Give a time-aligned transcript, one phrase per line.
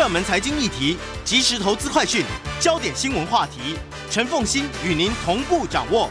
[0.00, 0.96] 热门财经议题、
[1.26, 2.24] 即时投资快讯、
[2.58, 3.76] 焦点新闻话题，
[4.10, 6.08] 陈凤欣与您同步掌握。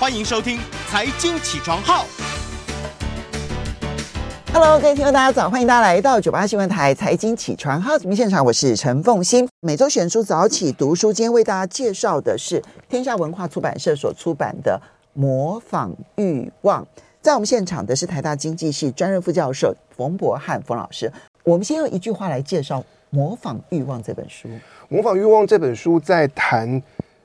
[0.00, 0.58] 欢迎收听
[0.90, 2.04] 《财经起床号》。
[4.52, 5.48] Hello，各位听众，大家早！
[5.48, 9.48] 欢迎大家来到九八新闻台《财经起床号》节目现场，我是陈凤欣。
[9.60, 14.80] 每周选书早起读书，今天为大家介绍的是天下文化出版社所出版的
[15.12, 16.82] 《模仿欲望》。
[17.22, 21.12] 在我们现场的是台大经济系专任副教授冯博翰冯老师。
[21.44, 22.80] 我们先用一句话来介绍
[23.10, 24.48] 《模仿欲望》这本书。
[24.88, 26.82] 《模仿欲望》这本书在谈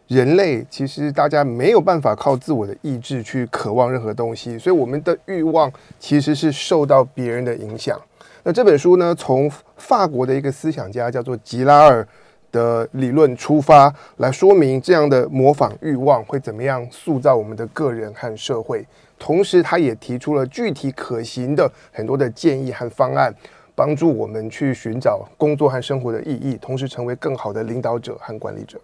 [0.07, 7.99] 人类，其实大家没有办法靠自我的意志去渴望任何东西，所以我们的欲望其实是受到别人的影响。
[8.43, 12.05] 那这本书呢，从法国的一个思想家叫做吉拉尔
[12.51, 18.85] 的理论出发，来说明这样的模仿欲望会怎么样塑造我们的个人和社会。
[19.17, 23.33] 同时，他也提出了具体可行的很多的建议和方案，
[23.75, 28.79] 帮助我们去寻找工作和生活的意义，同时成为更好的领导者和管理者。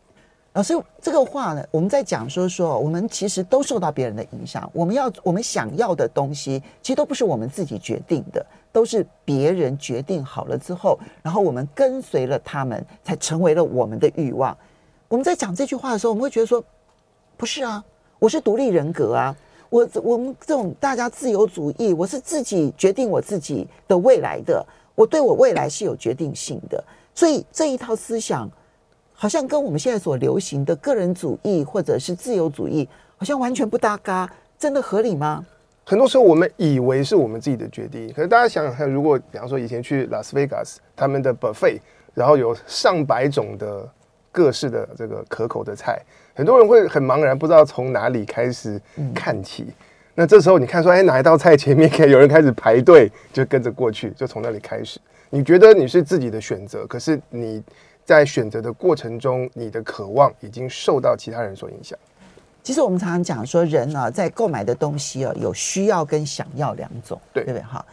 [0.54, 4.68] 老师，这个话呢，我们在讲说说，我们其实都受到别人的影响。
[4.74, 14.58] 我们要我们想要的东西，其实都不是我们自己决定的，都是别人决定好了之后，然后我们跟随了他们，才成为了我们的欲望。
[15.08, 16.64] 我们在讲这句话的时候，我们会觉得说，
[17.38, 17.84] 不是啊，
[18.18, 19.36] 我是独立人格啊。
[19.70, 24.66] 我我们这种大家自由主义，我是自己决定我自己的未来的，
[25.00, 26.84] 我对我未来是有决定性的，
[27.16, 28.52] 所以这一套思想
[29.14, 35.46] 好像跟我们现在所流行的个人主义或者是自由主义好像完全不搭嘎，真的合理吗？
[35.86, 41.80] 很多时候我们以为是我们自己的决定，可是大家想想看，如果比方说以前去拉斯维加斯，他们的 buffet，
[42.14, 43.90] 然后有上百种的
[44.34, 46.02] 各式的这个可口的菜。
[46.34, 48.78] 很多人会很茫然，不知道从哪里开始
[49.16, 49.64] 看起。
[49.64, 49.74] 嗯、
[50.20, 55.00] 那这时候你看说，哎，哪一道菜前面可以有人开始排队，就跟着过去，就从那里开始。
[55.30, 57.64] 你觉得你是自己的选择，可是你
[58.04, 61.98] 在选择的过程中，你的渴望已经受到其他人所影响。
[62.62, 67.64] 其实我们常常讲说，人呢、啊、在购买的东西啊，有需要跟想要两种，对，对不对？
[67.64, 67.86] 哈。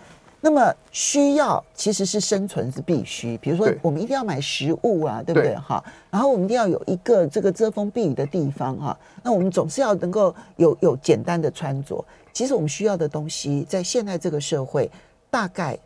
[0.47, 5.83] 那么需要其实是生存是必须，比如说我们一定要买食物啊，对，对不对哈？
[6.09, 8.97] 然后我们一定要有一个这个遮风避雨的地方哈。
[9.25, 12.05] 那我们总是要能够有有简单的穿着。
[12.33, 14.89] 其实我们需要的东西，在现在这个社会，
[15.29, 15.77] 大概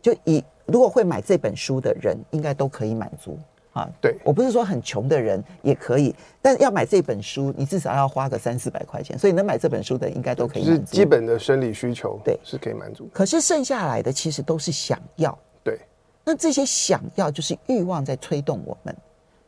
[0.00, 3.38] 就以如果会买这本书的人，应该都可以满足。
[3.72, 10.64] 啊，对，我不是说很穷的人也可以，但要买这本书，你至少要花个三四百块钱，所以能买这本书的应该都可以。
[10.64, 13.08] 是基本的生理需求，对，是可以满足。
[13.12, 15.78] 可是剩下来的其实都是想要，对。
[16.24, 18.94] 那这些想要就是欲望在推动我们，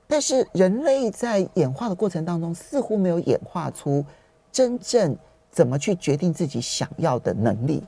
[0.06, 4.04] 但是人类在演化的过程当中，似乎没有演化出
[4.52, 5.16] 真正
[5.50, 7.82] 怎么去决定自己想要的能力。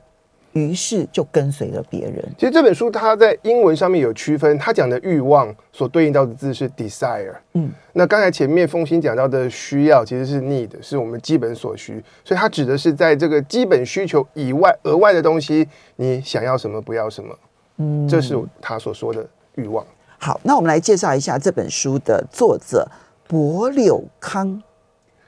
[0.53, 2.23] 于是就跟随了别人。
[2.37, 7.33] 其实这本书它在英文上面有区分，它讲的欲望所对应到的字是 desire。
[7.53, 17.35] 嗯，那刚才前面风心讲到的需要其实是 need，是我们基本所需，所以它指的是在这个基本需求以外额外的东西，你想要什么不要什么。
[17.77, 19.83] 嗯，这是他所说的欲望。
[20.19, 22.87] 好，那我们来介绍一下这本书的作者
[23.27, 24.61] 柏柳康，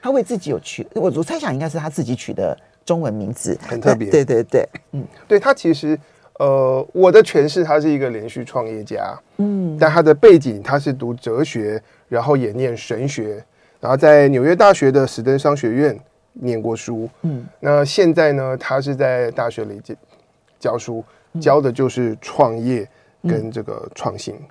[0.00, 2.56] 他为自己有取，我我猜想应该是他自己取的。
[2.86, 3.58] 中文名字。
[3.68, 5.98] 很特别，对对对，嗯，对他其实，
[6.38, 13.44] 呃，我的诠释他是一个连续创业家，嗯，但他的背景他是读哲学，然后也念神学，
[13.80, 15.98] 然后在纽约大学的史登商学院
[16.32, 19.94] 念过书，嗯，那现在呢，他是在大学里教
[20.58, 21.04] 教书，
[21.40, 22.88] 教的就是创业
[23.22, 24.48] 跟这个创新，嗯、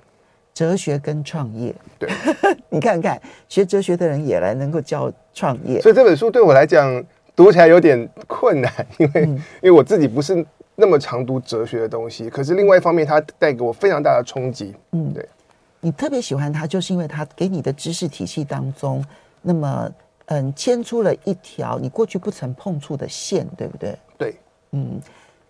[0.52, 2.10] 哲学跟创业，对，
[2.68, 7.02] 你看看学哲学的人也来能够教创业，所以这本书对我来讲。
[7.36, 9.28] 读起来有点困难，因为、嗯、
[9.60, 12.30] 因为我自己不是那么常读哲学的东西。
[12.30, 14.74] 可是另外一方面，它带给我非常大的冲击。
[14.92, 15.28] 嗯，对，
[15.80, 19.04] 你特别喜欢它，就是因为它给你的知识体系当中，
[19.42, 19.88] 那么
[20.26, 23.94] 嗯，牵出了一条你过去不曾碰触的线，对不对？
[24.16, 24.34] 对，
[24.70, 24.98] 嗯，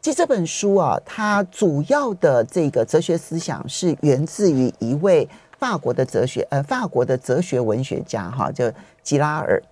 [0.00, 8.68] 其实这本书啊，它主要的这个哲学思想是源自于一位法国的哲学呃，法国的哲学文学家哈，叫
[9.04, 9.62] 吉拉尔。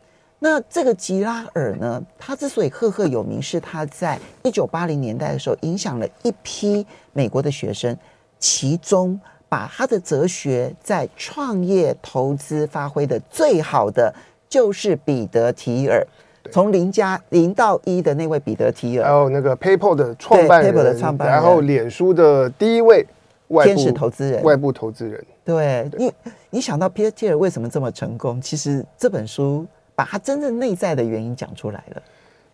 [0.45, 7.97] 那这个吉拉尔呢，他之所以赫赫有名，是他在一九八零年代的时候影响了一批美国的学生，
[8.39, 9.19] 其中
[9.49, 14.15] 把他的哲学在创业投资发挥的最好的，
[14.47, 16.07] 就是彼得提尔，
[16.53, 23.07] 从零加零到一的那位彼得提尔，还有那个 PayPal 的创办人，的创办人，然后脸书的第一位
[23.49, 25.25] 外部天使投资人，外部投资人。
[25.43, 26.13] 对，对你，
[26.51, 28.39] 你想到彼得提尔为什么这么成功？
[28.43, 29.67] 其实这本书。
[29.95, 32.03] 把他真正内在的原因讲出来了。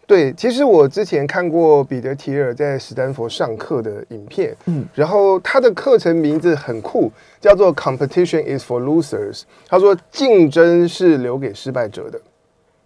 [0.06, 9.42] 对，其实我之前看过彼得·提尔在史丹佛上课的影片，嗯，然后他的课程名字很酷，叫做 “Competition is for losers”。
[9.68, 12.20] 他说竞争是留给失败者的。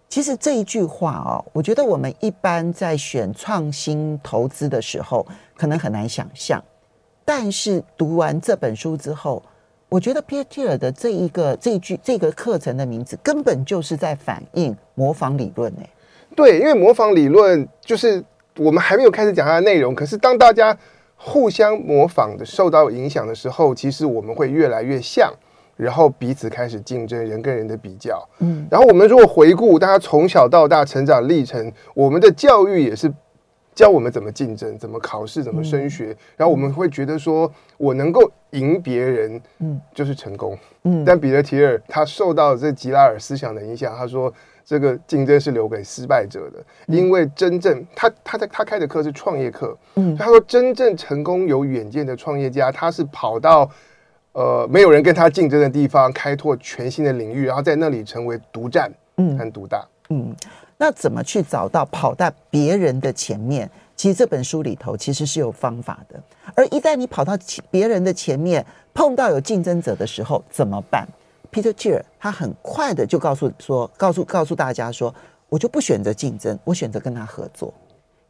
[0.07, 5.25] 其实这一句话哦，我觉得我们一般在选创新投资的时候，
[5.57, 6.63] 可能很难想象。
[7.25, 9.41] 但是读完这本书之后，
[9.89, 15.89] 我觉得 Peter 的这一个这一句这个课程的名字，根本就是在反映模仿理论诶。
[16.35, 18.23] 对，因为模仿理论就是
[18.57, 20.77] 我们还没有开始讲它的内容，可是当大家
[21.15, 25.31] 互相模仿的受到影响的时候，其实我们会越来越像，
[25.77, 28.27] 然后彼此开始竞争，人跟人的比较。
[28.39, 33.09] 嗯，然后我们如果回顾大家从小到大成长历程，我们的教育也是
[33.75, 40.57] 教我们怎么竞争、怎么考试、怎么升学，嗯、然后我们会觉得说我能够赢别人，嗯，就是成功。
[40.83, 44.33] 嗯，但彼得提尔他受到这吉拉尔思想的影响，他说。
[44.67, 46.57] 这个竞争是留给失败者的，
[46.87, 53.69] 因为真正他他在他开的课是创业课，嗯，他说真正成功有远见的创业家，他是跑到
[54.31, 60.35] 呃没有人跟他竞争的地方，开拓全新的领域，然后在那里成为独占，嗯，很独大，嗯，
[60.77, 63.69] 那怎么去找到跑在别人的前面？
[63.95, 66.21] 其实这本书里头其实是有方法的，
[66.53, 67.37] 而一旦你跑到
[67.71, 71.07] 别人的前面，碰到有竞争者的时候怎么办
[71.49, 75.15] ？Peter Thiel 他很快的就告诉说，告诉告诉大家说，
[75.47, 77.73] 我就不选择竞争，我选择跟他合作，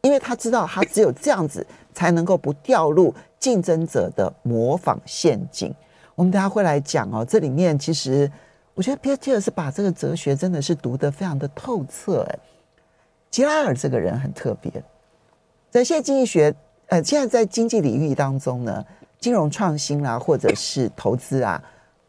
[0.01, 1.65] 因为他知道他只有这样子
[1.95, 5.73] 才能够不掉入竞争者的模仿陷阱。
[6.13, 8.31] 我们等下会来讲哦，这里面其实
[8.75, 12.23] 我觉得 Peter Thiel 是把这个哲学真的是读得非常的透彻。
[12.29, 12.39] 哎，
[13.31, 14.71] 吉拉尔这个人很特别，
[15.71, 16.53] 在现在经济学，
[16.89, 18.85] 呃，现在在经济领域当中呢，
[19.19, 21.59] 金融创新啦，或者是投资啊。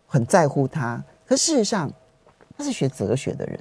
[0.09, 1.93] 很在乎他，可事实上
[2.57, 3.59] 他是学哲学的人，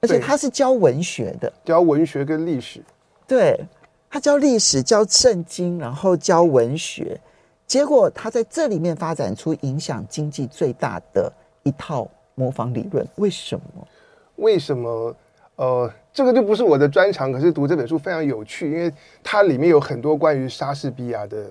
[0.00, 2.82] 而且他是教文学的，教文学跟历史。
[3.26, 3.62] 对，
[4.08, 7.20] 他教历史，教圣经，然后教文学，
[7.66, 11.30] 结果他在这里面发展出影响经济最大的
[11.62, 13.06] 一套模仿理论。
[13.16, 13.88] 为什么？
[14.36, 15.14] 为什么？
[15.56, 17.30] 呃，这个就不是我的专长。
[17.30, 18.92] 可是读这本书非常有趣，因为
[19.22, 21.50] 它里面有很多关于莎士比亚的。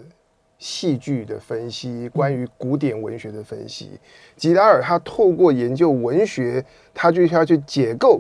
[0.61, 3.97] 戏剧的分析，关于古典文学的分析，
[4.35, 6.62] 吉达尔他透过研究文学，
[6.94, 8.19] 他就要去解构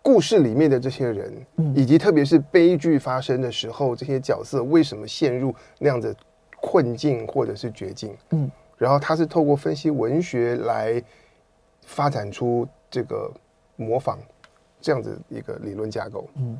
[0.00, 1.30] 故事里面的这些人，
[1.74, 6.16] 以及特别是悲剧发生的时候，这些角色为什么陷入那样的
[6.62, 8.16] 困境或者是绝境。
[8.30, 11.02] 嗯，然后他是透过分析文学来
[11.84, 13.30] 发展出这个
[13.76, 14.18] 模仿
[14.80, 16.28] 这样子一个理论架构。
[16.36, 16.56] 嗯。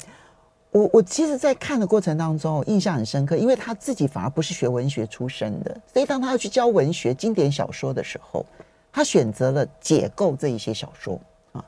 [0.73, 8.45] 我我其实，在看的过程当中，印象很深刻，因为他自己反而不是学文学出身的，所以当他要去教文学经典小说的时候，
[8.93, 11.19] 他选择了解构这一些小说
[11.53, 11.65] 啊。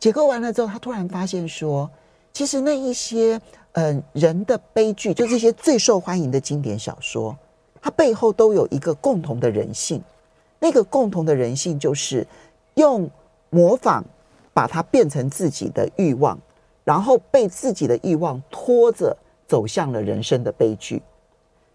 [0.00, 1.88] 解构完了之后，他突然发现说，
[2.32, 3.40] 其实那一些
[3.72, 7.36] 嗯、人的悲剧，就这些最受欢迎的经典小说，
[7.80, 10.02] 它背后都有一个共同的人性，
[10.58, 12.26] 那个共同的人性就是
[12.74, 13.10] 用
[13.50, 14.04] 模仿
[14.52, 16.38] 把它变成自己的欲望。
[16.84, 19.14] 然后被自己的欲望拖着
[19.46, 21.02] 走向了人生的悲剧，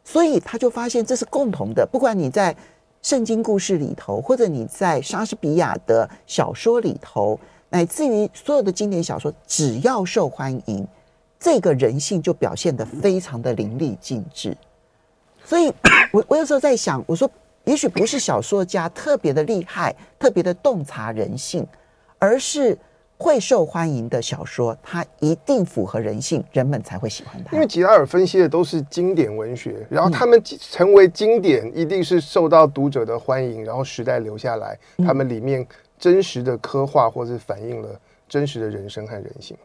[0.03, 1.87] 所以他就发现这是共同的。
[1.91, 2.55] 不管你在
[3.03, 7.39] 圣经故事里头，或者你在莎士比亚的小说里头，
[7.69, 10.87] 乃至于所有的经典小说，只要受欢迎，
[11.39, 14.57] 这个人性就表现得非常的淋漓尽致。
[15.45, 15.71] 所以
[16.11, 17.29] 我我有时候在想，我说
[17.65, 21.65] 也许不是小说家特别的厉害，特别的洞察人性，
[22.19, 22.77] 而是。
[23.15, 27.55] 会受欢迎的小说，它一定符合人性，人们才会喜欢它。
[27.55, 35.65] 因为吉拉尔分析的都是经典文学，然后他们成为经典，一定是受到读者的欢迎，然后时代留下来，他们里面
[35.97, 37.97] 真实的刻画或是反映了
[38.27, 39.55] 真实的人生和人性。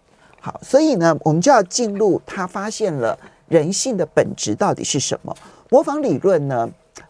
[0.40, 3.18] 好，所以呢，我们就要进入他发现了
[3.48, 5.36] 人性的本质到底是什么？
[5.70, 6.68] 模仿理论呢？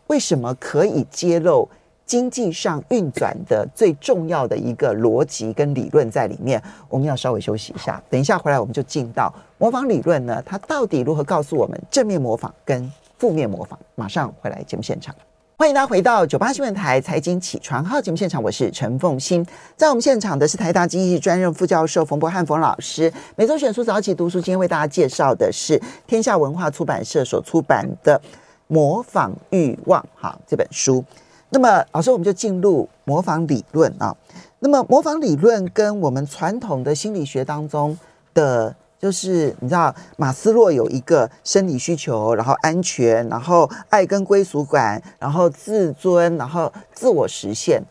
[0.09, 1.69] 为什么可以揭露？
[2.05, 8.03] 经济上运转的最重要的一个逻辑跟理论在里面，我们要稍微休息一下。
[8.09, 13.79] 等一下回来，我们就进到模仿理论呢，它到底如何告诉我们正面模仿跟负面模仿？
[13.95, 15.15] 马上回来节目现场，
[15.59, 19.47] 欢迎大家回到九八新闻台财经起床号节目现场，我是陈凤欣，
[19.77, 23.13] 在我们现场的是台大经济专任副教授冯博翰冯老师。
[23.37, 28.19] 每周选书早起读书，今天为大家介绍的是天下文化出版社所出版的
[28.69, 31.05] 《模仿欲望》哈这本书。
[31.51, 34.17] 那么，老师，我们就进入模仿理论啊。
[34.61, 37.99] 那么，模仿理论跟我们传统的心理学当中
[38.35, 47.83] 的，就是你知道，马斯洛有一个生理需求，然后安全，然后爱跟归属感，然后自尊，然后自我实现。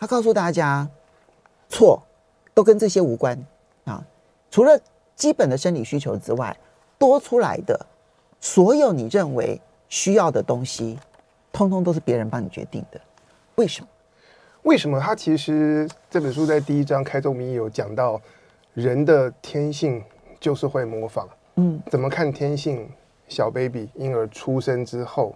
[0.00, 0.88] 他告诉大家，
[1.68, 2.02] 错，
[2.52, 3.38] 都跟这些无关
[3.84, 4.02] 啊。
[4.50, 4.78] 除了
[5.14, 6.56] 基本的生理需求之外，
[6.98, 7.86] 多出来的
[8.40, 9.60] 所有你认为
[9.94, 10.98] 需要的东西，
[11.52, 13.00] 通通都是别人帮你决定的。
[13.54, 13.88] 为什么？
[14.64, 14.98] 为什么？
[14.98, 18.20] 他其实这本书在第一章开宗明义有讲到，
[18.72, 20.02] 人的天性
[20.40, 21.28] 就是会模仿。
[21.54, 22.90] 嗯，怎么看天性？
[23.28, 25.34] 小 baby 婴儿出生之后，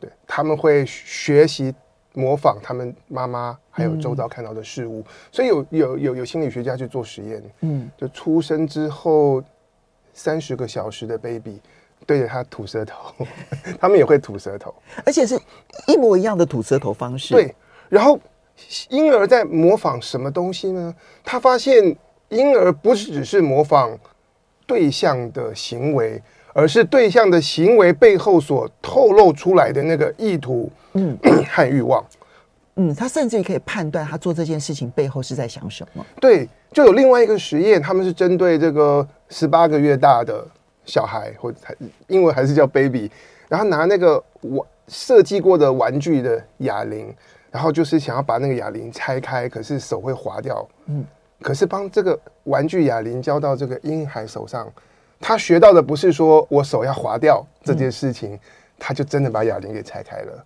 [0.00, 1.72] 对，他们会学习
[2.14, 5.00] 模仿他们妈妈还有周遭看到的事物。
[5.00, 9.44] 嗯、所以有有有有心理学家去做实验，嗯，就出生之后
[10.14, 11.60] 三十个小时的 baby
[12.06, 13.12] 对着他吐舌头，
[13.80, 15.38] 他们也会吐舌头，而且是
[15.86, 17.34] 一模一样的吐舌头方式。
[17.34, 17.54] 对，
[17.88, 18.18] 然后
[18.88, 20.94] 婴儿在模仿什么东西呢？
[21.24, 21.96] 他发现
[22.28, 23.98] 婴儿不是只是模仿
[24.66, 26.22] 对象的行为。
[26.56, 31.18] 而是对象的行为背后所透露出来的那个意图，嗯，
[31.50, 32.00] 和欲望，
[32.76, 36.06] 嗯，他甚至于可以判断他做这件事情背后是在想什么。
[36.20, 40.46] 对，就有另外一个实验，他们是针对这个十八个月大的
[40.84, 41.58] 小孩，或者
[42.08, 43.10] 英文还是叫 baby，
[43.48, 47.14] 然后拿那个玩设计过的玩具的哑铃，
[47.50, 51.04] 然后就是想要把那个哑铃拆开，可是手会滑掉，嗯，
[51.40, 54.70] 可是帮这个玩具哑铃交到这个婴孩手上。
[55.20, 58.40] 他学到的不是说我手要滑掉这件事情，嗯、
[58.78, 60.44] 他就真的把哑铃给拆开了。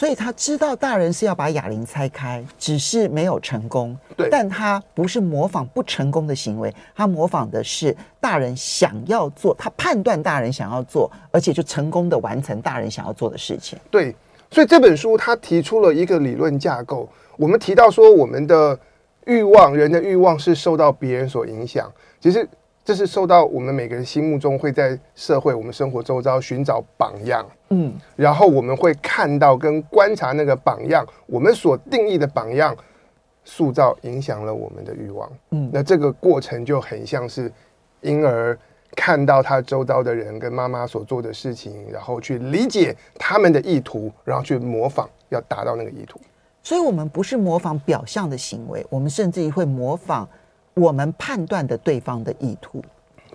[0.00, 3.94] 所以他知道大人是要把哑铃拆开，只是没有成功。
[4.16, 13.78] 对，但他不是模仿不成功的行为，他模仿的是大人想要做，他判断大人想要做，而且就成功的完成大人想要做的事情。
[13.90, 14.16] 对，
[14.50, 17.06] 所以这本书他提出了一个理论架构。
[17.36, 18.78] 我们提到说，我们的
[19.26, 22.48] 欲望，人的欲望是受到别人所影响，其实。
[22.90, 32.76] 这是受到我们每个人心目中会在社会、我们生活周遭寻找榜样，嗯，然后我们会看到跟观察那个榜样，我们所定义的榜样，
[33.44, 37.48] 塑造影响了我们的欲望，嗯，那这个过程就很像是
[38.00, 38.58] 婴儿
[38.96, 46.20] 看到他周遭的人跟妈妈所做的事情，然后去理解他们的意图，然后去模仿，要达到那个意图。
[46.64, 50.28] 所以，我们不是模仿表象的行为，我们甚至于会模仿。
[50.80, 52.82] 我们判断的对方的意图，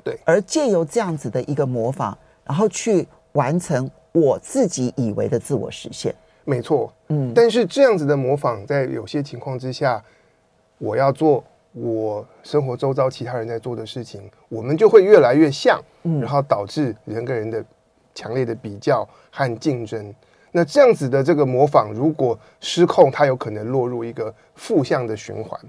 [0.04, 6.14] 对，而借由这样子的一个模仿，然后去完成我自己以为的自我实现。
[6.44, 10.04] 没错，嗯，但是这样子的模仿，在有些情况之下，
[10.80, 17.64] 我要做我生活周遭其他人在做的事情，我们就会越来越像，嗯，然后导致人跟人的
[18.14, 20.14] 强烈的比较和竞争。
[20.52, 25.60] 那这样子的这个模仿，如果失控，它有可能落入一个负向的循环。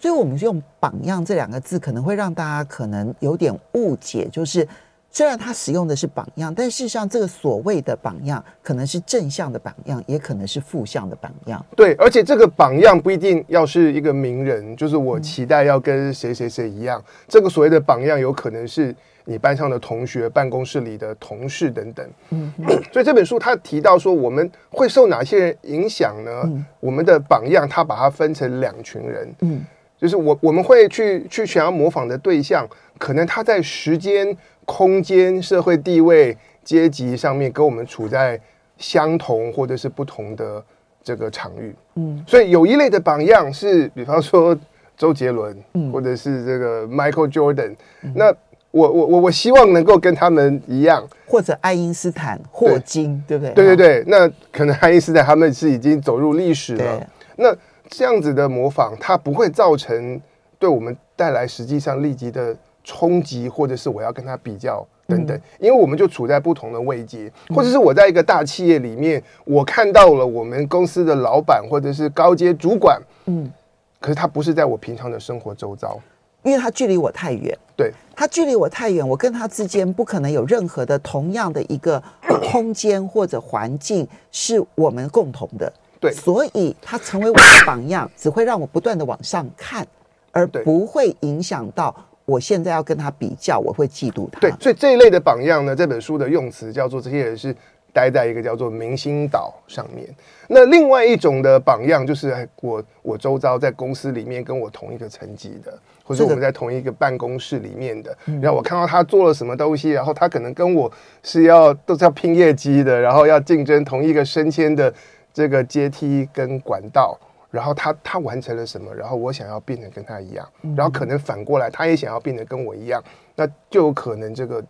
[0.00, 4.26] 所以，我们用“榜样”这两个字，可能会让大家可能有点误解。
[4.32, 4.66] 就是，
[5.10, 11.62] 虽然他使用的是“榜样”，但事实上，这个所谓的“榜样”，可能是正向的榜样，也可能是负向的榜样。
[11.76, 16.98] 对，而且这个榜样不一定要是一个名人，就是我期待要跟谁谁谁一样。
[16.98, 22.08] 嗯、这个所谓的榜样，有可能是你班上的同学、办公室里的同事等等。
[22.30, 22.50] 嗯，
[22.90, 26.30] 所以这本书他提到说，我们会受哪些人影响呢？
[26.44, 29.34] 嗯、我们的榜样，他把它分成两群人。
[29.40, 29.62] 嗯。
[30.00, 32.66] 就是我我们会去去想要模仿的对象，
[32.98, 38.40] 可能他在时间、空间、社会地位、阶级上面跟我们处在
[38.78, 40.64] 相同或者是不同的
[41.02, 41.74] 这个场域。
[41.96, 44.56] 嗯，所以有一类的榜样是，比方说
[44.96, 47.76] 周杰伦，嗯，或者是这个 Michael Jordan。
[48.02, 48.34] 嗯，那
[48.70, 53.52] 我我我我希望能够跟他们一样，或者爱因斯坦、霍金，对，不对？
[53.52, 57.06] 对对对，那可能爱因斯坦他们是已经走入历史了。
[57.36, 57.54] 那
[57.90, 60.20] 这样子的模仿，它不会造成
[60.58, 73.50] 对我们带来实际上立即的冲击，或者是我要跟他比较等等，因为我们就处在不同的位阶，或者是我在一个大企业里面，我看到了我们公司的老板或者是高阶主管，嗯，
[73.98, 75.98] 可是他不是在我平常的生活周遭，
[76.44, 82.02] 因为他距离我太远，对，他距离我太远，我跟他之间不可能有任何的同样的一个
[82.50, 85.70] 空间或者环境是我们共同的。
[86.00, 89.86] 对，所以他成为我的榜样，只会让我不断的往上看，
[90.32, 94.40] 而不会影响到我现在要跟他比较，我会嫉妒他。
[94.40, 97.54] 对，所以这一类的榜样呢，这本书的用词叫做这些人是
[97.92, 100.08] 待在一个叫做明星岛上面。
[100.48, 110.90] 那另外一种的榜样就是我我周遭在公司里面跟我同一个层级的，或者我们在同一个办公室里面的，然后我看到他做了什么东西，然后他可能跟我
[111.22, 114.90] 是要都是要拼业绩的，然后要竞争同一个升迁的。
[115.32, 117.18] 这个阶梯跟管道，
[117.50, 118.94] 然后他他完成了什么？
[118.94, 123.02] 然后我想要变得跟他一样，然后可能反过来，他也想要变得跟我一样，
[123.34, 124.64] 那就有可能这个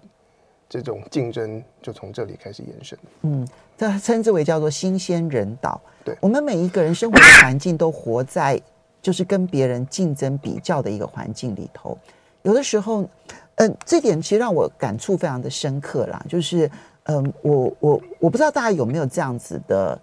[0.68, 2.98] 这种竞争就从这里开始延伸。
[3.22, 5.80] 嗯，这称之为叫做新鲜人岛。
[6.04, 8.60] 对，我们每一个人生活的环境都活在
[9.02, 11.98] 就是跟别人竞争比较的一个环境里头，
[12.42, 13.08] 有的时候。
[13.56, 16.24] 嗯，这点其实让我感触非常的深刻啦。
[16.26, 16.70] 就是，
[17.02, 20.00] 嗯，我我我不知道大家有没有这样子的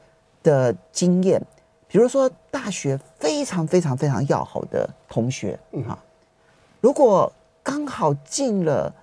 [0.48, 1.42] 的经验，
[1.88, 6.00] 比如说大学非常非常非常要好的同学，嗯哈，
[6.80, 8.94] 如果刚好进了。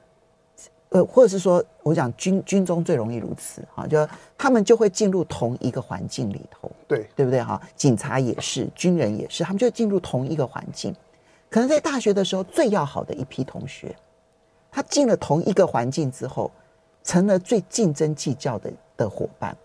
[0.90, 4.08] 呃，或者是说，我讲军军中最容易如此哈，就
[4.38, 7.60] 他们就会进入同一个环境里头，对对不对哈？
[7.74, 10.94] 警察也是，军人也是，他们就进入同一个环境。
[11.50, 13.92] 可能在大学的时候，最要好的一批同学，
[14.70, 16.48] 他进了同一个环境之后，
[17.02, 19.56] 成了最竞争计较的的伙伴，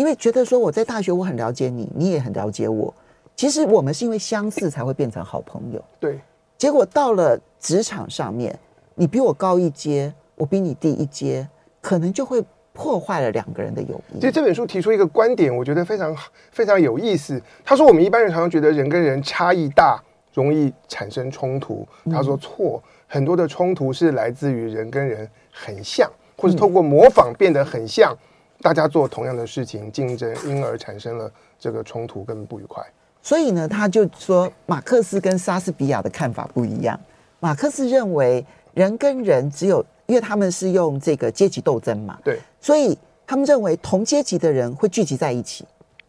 [0.00, 2.94] 因为觉得说我在大学我很了解你，你也很了解我，
[3.36, 5.84] 其实我们是因为相似才会变成好朋友。
[5.98, 6.18] 对，
[6.56, 8.58] 结果到了职场上面，
[8.94, 10.10] 你比我高一阶。
[10.36, 11.46] 我比你低一阶，
[11.82, 12.42] 可能就会
[12.72, 14.18] 破坏了两个人的友谊。
[14.18, 16.16] 其实这本书提出一个观点，我觉得非常
[16.50, 17.38] 非常有意思。
[17.62, 20.02] 他说，我们一般人常常觉得人跟人差异大，
[20.32, 21.86] 容易产生冲突。
[22.10, 28.16] 他说错，很多的冲突是来自于人跟人很像，或是透过模仿变得很像，
[28.62, 32.84] 大家做同样的事情竞争，因而产生了这个冲突跟不愉快。
[33.22, 36.98] 所以呢，他就说马克思跟莎士比亚的看法不一样。
[37.38, 39.84] 马克思认为人跟人只有。
[40.06, 45.64] 因为他们是用这个阶级斗争嘛，对，所以他们认为同阶级的人会聚集在一起，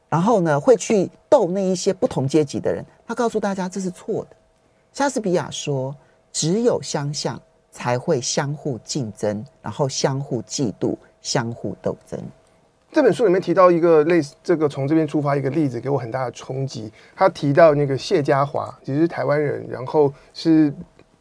[0.09, 2.83] 然后呢会去斗那一些不同阶级的人。
[3.05, 4.35] 他告诉大家这是错的。
[4.91, 5.95] 莎士比亚说，
[6.33, 7.39] 只有相像
[7.69, 12.19] 才会相互竞争，然后相互嫉妒，相互斗争。
[12.91, 16.91] 这本书里面提到一个类似这个从这边出发一个例子，给我很大的冲击。
[17.15, 20.73] 他提到那个谢家华，其实是台湾人，然后是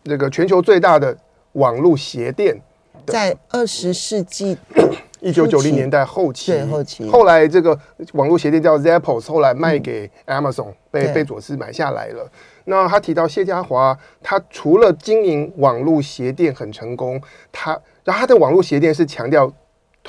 [0.03, 1.17] 那个全球最大的
[1.53, 2.61] 网络鞋店。
[3.07, 4.59] 在二十世纪
[5.21, 7.79] 一九九零年代后期，对后期，后来这个
[8.15, 12.29] 网络鞋店叫 Zappos，后来卖给 Amazon，嗯、被贝佐斯买下来了。
[12.65, 17.21] 那他提到谢家华，他除了经营网络鞋店很成功，
[17.53, 17.73] 他
[18.05, 19.51] 然后他的网络鞋店是强调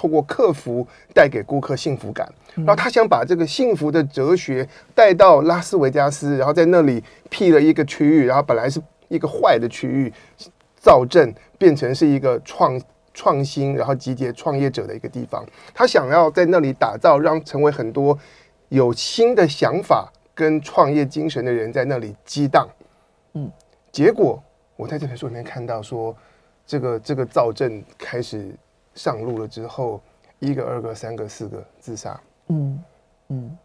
[0.02, 10.12] 透过客服带给顾客幸福感，然后他想把这个幸福的哲学带到拉斯维加斯，然后在那里辟了一个区域，然后本来是一个坏的区域。
[10.76, 12.82] 造镇变成是一个创
[13.14, 15.46] 创新，然后集结创业者的一个地方。
[15.72, 18.18] 他想要在那里打造，让成为很多
[18.70, 22.68] 有新的想法跟创业精神的人在那里激荡。
[23.34, 23.48] 嗯，
[23.92, 24.42] 结果
[24.76, 26.18] 我在这本书里面看到说，
[26.66, 28.50] 这个这个造镇开始
[28.96, 30.02] 上路了之后，
[30.40, 32.20] 一个、二个、三个、四个自杀。
[32.48, 32.84] 嗯
[33.30, 33.58] 嗯，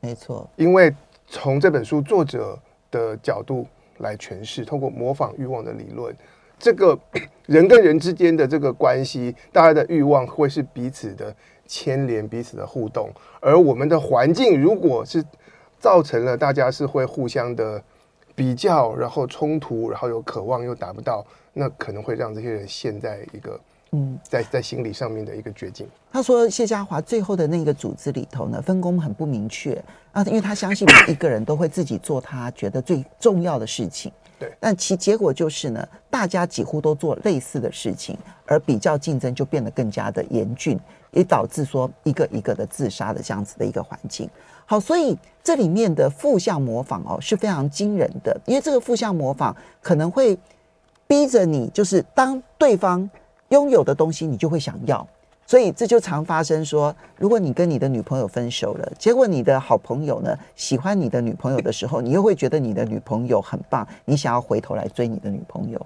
[0.00, 0.48] 没错。
[0.56, 0.94] 因为
[1.26, 2.58] 从这本书作者
[2.90, 3.66] 的角度
[3.98, 6.14] 来诠释，通过模仿欲望的理论。
[6.58, 6.98] 这个
[7.46, 11.34] 人跟人之间的这个关系，大家的欲望会是彼此的
[11.66, 15.24] 牵连、彼此的互动，而我们的环境如果是
[15.80, 17.82] 造成了大家是会互相的
[18.34, 23.58] 比较，然后冲突，然后有渴望又达不到，那可能会让这些人陷在一个
[23.94, 25.86] 嗯，在在心理上面的一个绝境。
[26.10, 34.10] 他说谢家华最后的那个组织里头呢，分工很不明确啊，因为他相信每一个人都会自己做他觉得最重要的事情。
[34.38, 44.28] 对但其结果就是呢，大家几乎都做类似的事情，而比较竞争就变得更加的严峻，也导致说一个一个的自杀的这样子的一个环境。
[44.64, 50.36] 好，所以这里面的负向模仿哦是非常惊人的，因为这个负向模仿可能会
[51.06, 53.08] 逼着你，就是当对方
[53.52, 55.06] 拥有的东西，你就会想要。
[55.46, 65.78] 所以这就常发生说，如果你跟你的女朋友分手了，结果你的好朋友呢喜欢你的女朋友的时候，你又会觉得你的女朋友很棒，你想要回头来追你的女朋友，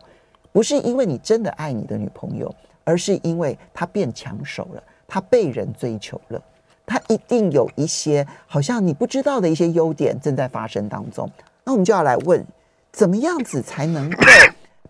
[0.52, 6.40] 不是因为你真的爱你的女朋友，而是因为她变抢手了，她被人追求了，
[6.84, 11.28] 她一定有一些好像你不知道的一些优点正在发生当中。
[11.64, 12.46] 那我们就要来问，
[12.92, 14.22] 怎么样子才能够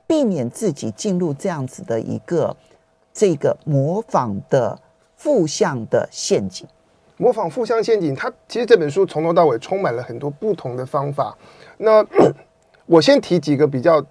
[0.07, 2.57] 避免自己进入这样子的一个？
[3.19, 4.79] 这个模仿的
[5.17, 6.67] 负向的陷阱，
[7.17, 11.35] 模仿负向陷阱，它其实这本书从头到尾充满了很多不同的方法。
[11.79, 12.07] 那
[12.85, 14.05] 我先提几个比较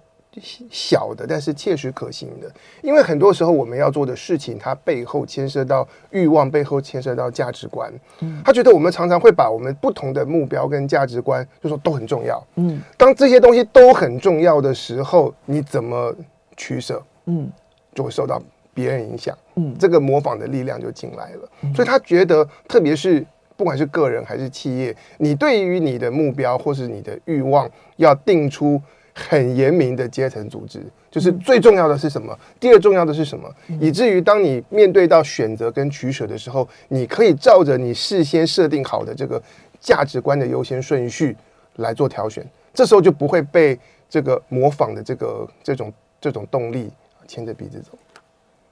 [0.70, 2.50] 小的，但是切实可行的。
[2.82, 7.92] 因为很多时候我们要做的事情，它背后牵涉到欲望，背后牵涉到价值观。
[8.20, 12.42] 嗯，他觉得我们常常会把我们不同的目标跟价值观，就说都很重要。
[12.56, 16.14] 嗯，当这些东西都很重要的时候，你怎么
[16.56, 17.02] 取舍？
[17.26, 17.50] 嗯，
[17.94, 18.42] 就会受到。
[18.74, 23.24] 别人影响，嗯，这个模仿的力量就进来了，嗯，所以他觉得，特别是
[23.56, 28.78] 不管是个人还是企业，你对于你的目标或是你的欲望，要定出
[29.18, 33.50] 很严明的阶层组织，就是最重要的是什么，第二重要的是什么，
[33.80, 39.42] 以至于当你面对到选择跟取舍的时候，你可以照着你事先设定好的这个
[39.80, 41.34] 价值观的优先顺序
[41.76, 43.78] 来做挑选，这时候就不会被
[44.10, 46.90] 这个模仿的这个这种这种动力。
[47.28, 47.98] 牵着鼻子走。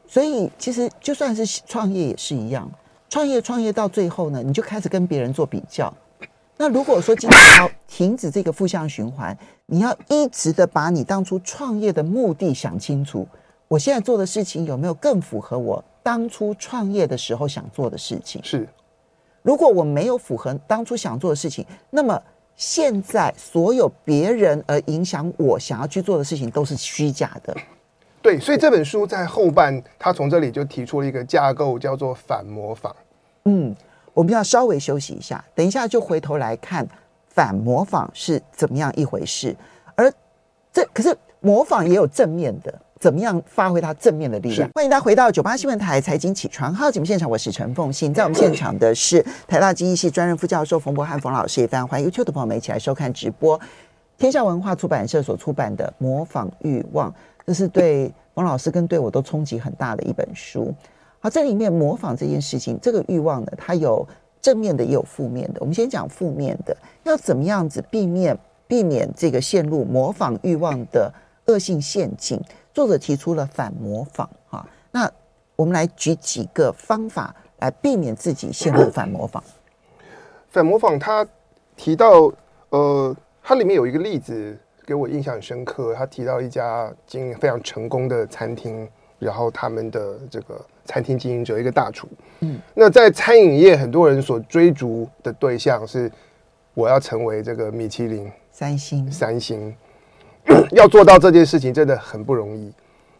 [0.07, 2.71] 所以其实就算是创业也是一样，
[3.09, 5.93] 创业创业到最后呢，你就开始跟别人做比较。
[6.57, 9.37] 那如果说今天要停止这个负向循环，
[9.67, 13.27] 你要一直的把你当初创业的目的想清楚。
[13.67, 18.41] 我现在做的事情有没有更符合我当初创业的时候想做的事情？
[18.45, 18.69] 是。
[19.43, 22.23] 如果我没有符合当初想做的事情，那么
[22.55, 27.55] 现在所有别人而影响我想要去做的事情都是虚假的。
[28.23, 32.95] 对，所以这本书在后半，他从这里就提出了一个架构，叫做反模仿。
[33.47, 33.75] 嗯。
[34.15, 36.87] 我们要稍微休息一下，等一下就回头来看
[37.29, 39.55] 反模仿是怎么样一回事。
[39.97, 40.11] 而
[40.73, 44.71] 这可是模仿也有正面的，怎么样发挥它正面的力量？
[44.75, 53.61] 欢迎大家回到九八新闻台财经起床号节目现场，我是陈凤馨，在我们现场的是台大经济系专任副教授冯博翰冯老师，也非常欢迎 YouTube 的朋友们一起来收看直播。
[54.17, 57.11] 天下文化出版社所出版的《模仿欲望》，
[57.45, 60.73] 这是对冯老师跟对我都冲击很大的一本书。
[61.25, 64.07] 好，这里面模仿这件事情，这个欲望呢，它有
[64.43, 65.61] 正面的，也有负面的。
[65.61, 71.11] 我们先讲负面的，要怎么样子避免避免这个陷入模仿欲望的
[71.47, 72.39] 恶性陷阱？
[72.75, 75.11] 作者提出了反模仿，哈，那
[75.57, 79.43] 我们来举几个方法来避免自己陷入反模仿。
[80.51, 81.27] 反模仿，他
[81.75, 82.31] 提到，
[82.69, 88.87] 呃，它里面有一个例子给我印象很深刻，他提到一家经营非常成功的餐厅。
[89.19, 92.07] 然后他们的这个餐厅经营者一个大厨，
[92.41, 96.11] 嗯，那在餐饮业很多人所追逐的对象是，
[96.75, 99.75] 我要成为这个米其林三星三星，
[100.73, 102.71] 要做到这件事情真的很不容易。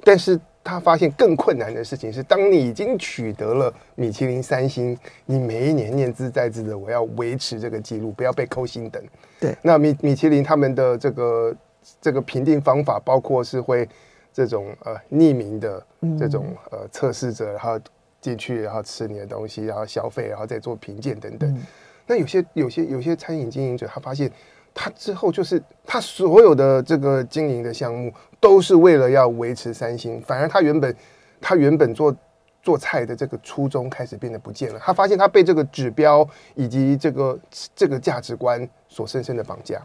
[0.03, 9.03] 但是他发现更困难的事情是，当你已经取得了米其林三星，你每一年念兹在兹的我要维持这个记录，不要被扣星等。
[9.41, 11.57] 对，那米米其林他们的这个
[12.03, 13.89] 这个评定方法包括是会。
[14.35, 15.87] 这种呃匿名的
[16.19, 17.81] 这种呃测试者，然后
[18.21, 21.65] 进去，然后吃你的东西，然后消费，然后再做评鉴等等。
[22.07, 24.31] 那有些有些有些餐饮经营者，他发现
[24.75, 30.97] 他之后就是他所有的这个经营的项目都是为了要维持三星，反而他原本
[31.41, 32.15] 他原本做
[32.61, 34.81] 做菜的这个初衷开始变得不见了。
[34.81, 37.39] 他发现他被这个指标以及这个
[37.77, 39.81] 这个价值观所深深的绑架。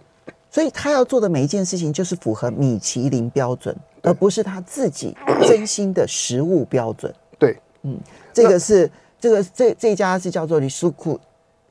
[0.52, 5.16] 所以他要做的每一件事情，就是符合米其林标准，而不是他自己
[5.48, 7.14] 真心的食物标准。
[7.38, 7.96] 对，嗯，
[8.34, 11.20] 这个是这个这这家是叫做李苏库，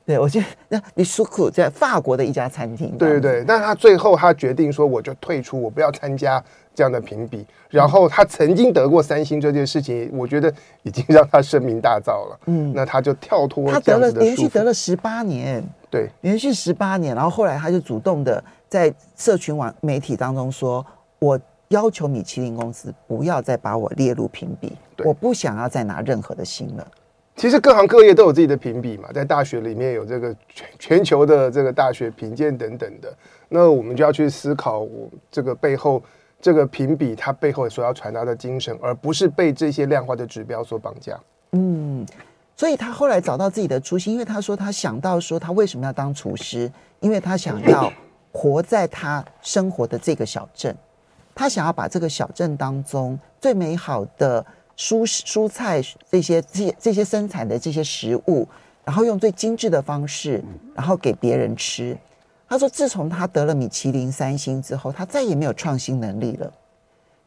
[0.05, 2.97] 对我觉得那李苏库在法国的一家餐厅。
[2.97, 6.41] 对对对，但他最后他决定说，我就退出，我不要参加
[6.73, 7.45] 这样的评比。
[7.69, 10.51] 然后他曾经得过三星这件事情，我觉得
[10.83, 12.39] 已经让他声名大噪了。
[12.45, 15.61] 嗯，那他就跳脱，他得了连续得了十八年，
[15.91, 18.41] 对，连续十八年，然后后来他就主动的。
[18.69, 20.85] 在社群网媒体当中说，
[21.17, 21.37] 我
[21.69, 26.87] 要求米其林公司不要再把我列入评比，我不想要再拿任何的星了。
[27.35, 33.11] 其实各行各业都有自己的评比嘛，在大学里面有这个全全球的这个大学评鉴等等的，
[33.47, 36.03] 那我们就要去思考，我这个背后
[36.41, 41.17] 这个评比它背后所要传达的精神，而不是被这些量化的指标所绑架。
[41.53, 42.05] 嗯，
[42.55, 47.91] 所以他后来找到自己的初心，因为他说他想到说他为什么要当厨师，因为他想要。
[48.31, 50.75] 活在他生活的这个小镇，
[51.33, 54.45] 他想要把这个小镇当中最美好的
[54.77, 58.47] 蔬蔬菜这些这些这些生产的这些食物，
[58.85, 60.43] 然后用最精致的方式，
[60.75, 61.97] 然后给别人吃。
[62.47, 66.51] 他说，自从他得了米其林三星之后，他再也没有创新能力了。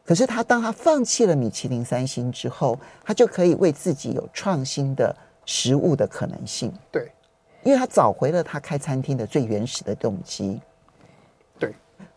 [0.05, 6.73] 可是他当他放弃了米其林三星之后，他就可以为自己有创新的食物的可能性。
[6.91, 7.09] 对，
[7.63, 10.59] 因为他找回了他开餐厅的最原始的动机。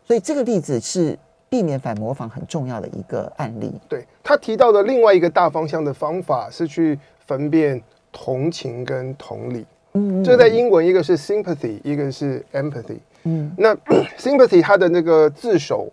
[0.07, 3.69] 所以这个例子是避免反模仿很重要的一个案例。
[3.89, 9.65] 对，他提到的另外一个大方向的方法是去分辨同情跟同理。
[9.95, 12.99] 嗯，这在英文一个是 sympathy，一个是 empathy。
[13.23, 13.75] 嗯，那
[14.17, 15.91] sympathy 它的那个字首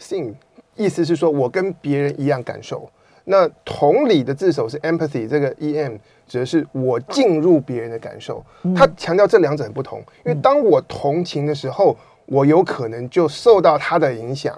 [0.00, 0.34] sim
[0.74, 2.90] 意思是说我跟别人一样感受。
[3.22, 8.44] 那同理的字首是 empathy，这个 em 指的是我进入别人的感受。
[8.74, 11.96] 他强调这两者很不同，因为当我同情的时候。
[12.30, 14.56] 我有可能就受到他的影响，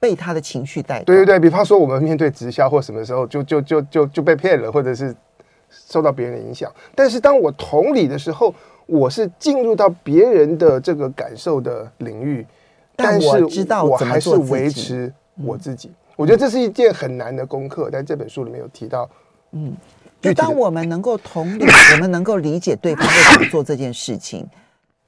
[0.00, 1.04] 被他的情绪带动。
[1.04, 5.14] 对对对，比方说我们面对直销或什么时候就就就就就被骗了，或者是
[5.70, 6.68] 受到别人的影响。
[6.96, 8.52] 但是当我同理的时候，
[8.86, 12.44] 我是进入到别人的这个感受的领域，
[12.96, 15.92] 但是我知道我还是维持我自己。
[16.16, 19.08] 我觉得这是一件很难的功课，在这本书里面有提到。
[19.52, 19.72] 嗯，
[20.20, 24.44] 就当我们能够同理， 我们能够理解对方为什么做这件事情，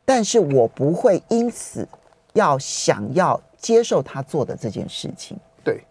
[0.05, 1.89] 但是我不会因此。
[2.35, 5.83] 要想要接受他做的这件事情，对，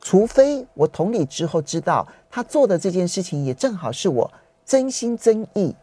[0.00, 4.30] 除非我同理之后知道他做的这件事情也正好是我
[4.64, 5.74] 真心真意、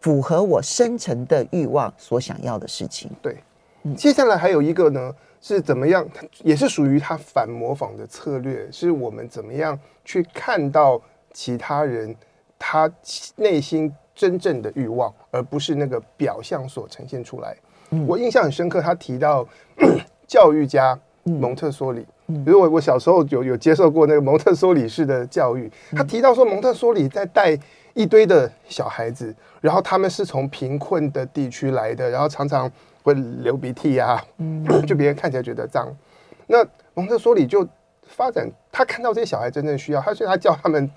[0.00, 3.10] 符合我深层的欲望所想要的事情。
[3.20, 3.36] 对，
[3.96, 6.06] 接下来还有一个呢，是怎么样？
[6.42, 11.00] 也是属于他反模仿的策略，是我们怎么样去看到
[11.32, 12.14] 其他人
[12.58, 12.90] 他
[13.36, 17.56] 内心真正的欲望，而不是那个表象所呈现出来。
[17.90, 19.46] 嗯、我印象很深刻，他提到
[20.26, 22.06] 教育家蒙特梭利。
[22.26, 27.56] 比如我我小时候有有接受过那个蒙特梭利式的教育，他提到说蒙特梭利在带
[27.94, 32.68] 一堆的小孩子，然后他们是从贫困的地区来的，然后常常
[33.04, 34.20] 会流鼻涕啊，
[34.88, 35.88] 就别人看起来觉得脏。
[36.48, 37.64] 那蒙特梭利就
[38.08, 40.90] 发展，他看到这些小孩真正需要，他所以他教他们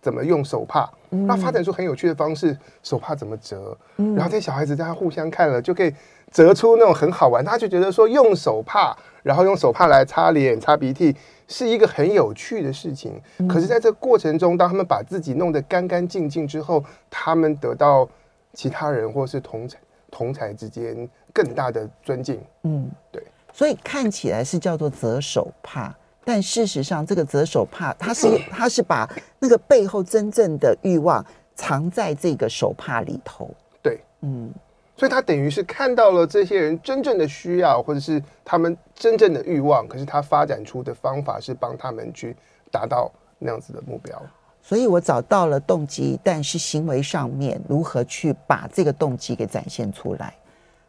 [0.00, 5.94] 怎么用手帕，那发展出很有趣的方式，手帕怎么折，然后这些小孩子大家互相看了就可以
[6.30, 8.96] 折出那种很好玩，他就觉得说用手帕。
[9.22, 11.14] 然后用手帕来擦脸、擦鼻涕，
[11.46, 13.20] 是一个很有趣的事情。
[13.46, 18.08] 可是，在这个过程中，当他们把自己弄得干干净净之后，他们得到
[18.54, 19.74] 其他人或是同侪
[20.10, 22.40] 同才之间更大的尊敬。
[22.62, 23.22] 嗯，对。
[23.52, 25.94] 所以看起来是叫做折手帕，
[26.32, 33.50] 但事实上，这个折手帕，它是它是把那个背后真正的欲望藏在这个手帕里头。
[33.82, 34.48] 对，嗯。
[34.96, 42.36] 所以他等于是看到了这些人真正的需要，或者是他们真正的欲望，可是他发展出的方法是帮他们去
[42.70, 44.22] 达到那样子的目标。
[44.62, 50.32] 所以我找到了动机，但是行为上面如何去把这个动机给展现出来？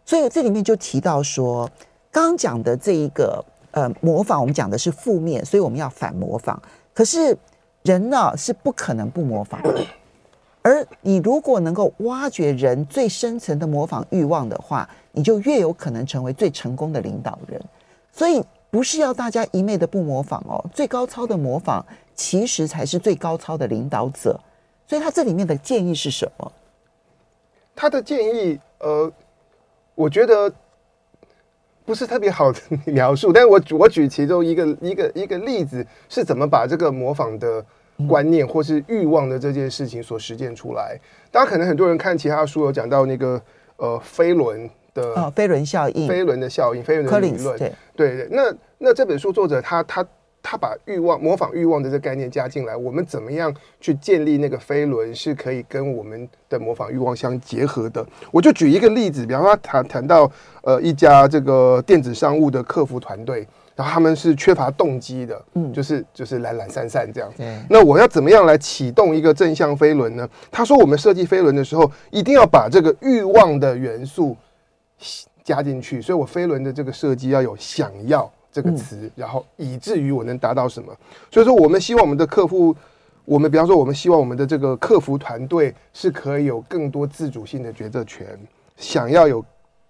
[0.06, 1.68] 所以这里面就提到说，
[2.12, 6.62] 刚刚讲的这一个呃模仿，我们讲的是负面，所以我们要反模仿。
[6.94, 7.38] 可是
[7.84, 9.86] 人呢是不可能不模仿的。
[10.62, 17.60] 而你如果能够挖掘人最深层的模仿欲望的话，你就越有可能成为最成功的领导人。
[18.12, 24.40] 所以不是要大家一昧的不模仿哦，最高超的模仿其实才是最高超的领导者。
[24.86, 26.52] 所以他这里面的建议是什么？
[27.74, 29.12] 他的建议，呃，
[29.96, 30.54] 我觉得
[31.86, 37.64] 不是特别好的描述，但是我 我举其中一个一个一个例子，是怎么把这个模仿的。
[38.10, 43.40] 观念或是欲望的这件事情所实践出来，大家可能很多人看其他书有讲到那个
[43.76, 48.28] 呃飞轮的哦，飞轮效应，飞轮的效应，飞轮的理论，对对对。
[48.32, 50.04] 那那这本书作者他他
[50.44, 58.06] 他把欲望模仿欲望的这个概念加进来，我们怎么样去建立那个飞轮是可以跟我们的模仿欲望相结合的？
[58.32, 60.32] 我就举一个例子，比方说他谈谈到
[60.64, 63.48] 呃一家这个电子商务的客服团队。
[63.74, 67.32] 然后他们是缺乏动机的，嗯，就是就是懒懒散散这样。
[67.36, 67.58] 对。
[67.70, 70.30] 那我要怎么样来启动一个正向飞轮呢？
[70.52, 74.36] 他说，我们设计飞轮的时候，一定要把这个欲望的元素
[75.44, 76.02] 加进去。
[76.02, 80.96] 所以我飞轮的这个设计要有“想要”这个词，然后以至于我能达到什么。
[81.32, 82.76] 所以说，我们希望我们的客户，
[83.26, 88.28] 我们比方说，我们希望我们的这个客服团队是可以有更多自主性的决策权，
[88.78, 89.44] 想要有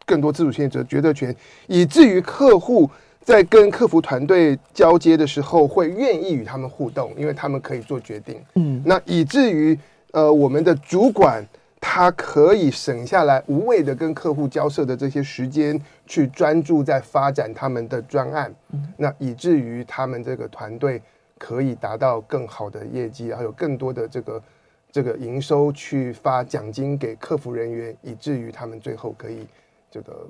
[0.05, 1.35] 更多自主性的决策权，
[1.67, 2.89] 以至于客户。
[3.23, 8.41] 在跟客服团队交接的时候，会愿意与他们互动，因为他们可以做决定。
[8.55, 9.77] 嗯，那以至于
[10.09, 11.47] 呃，我们的主管
[11.81, 18.53] 他可以省下来无谓的跟客户交涉的这些时间，去专注在发展他们的专案。
[18.69, 21.01] 嗯，那以至于他们这个团队
[21.37, 24.43] 可以达到更好的业绩，还有更多的这个
[24.91, 29.45] 这个营收去发奖金给客服人员，以至于他们最后可以
[29.89, 30.25] 这个。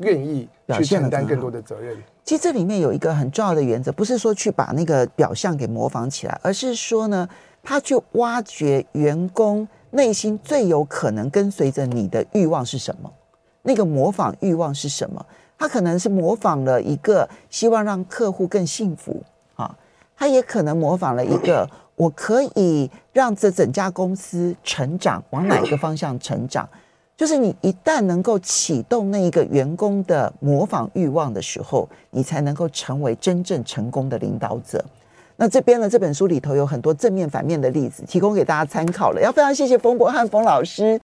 [0.00, 1.96] 愿意去承担更多的责任。
[2.22, 7.26] 其实这里面有一个很重要的原则，不是说去把那个表象给模仿起来，而是说呢，
[7.62, 13.12] 他去挖掘员工内心最有可能跟随着你的欲望是什么，
[13.62, 15.24] 那个模仿欲望是什么？
[15.58, 19.22] 他可能是模仿了一个希望让客户更幸福
[19.54, 19.74] 啊，
[20.14, 26.68] 他也可能模仿了一个我可以让这整家公司成长，往哪一个方向成长。
[27.16, 34.84] 就是你一旦能够启动那一个员工的模仿欲望的时候，你才能够成为真正成功的领导者。
[35.38, 39.20] 那这边呢，这本书里头有很多正面反面的例子，提供给大家参考了。
[39.20, 40.94] 要非常谢谢冯博翰冯老师